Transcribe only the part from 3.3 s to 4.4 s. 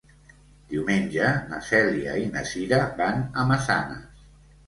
a Massanes.